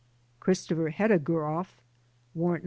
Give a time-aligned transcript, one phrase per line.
[0.39, 1.79] Christopher Hetaguroff
[2.33, 2.59] (Warrant No.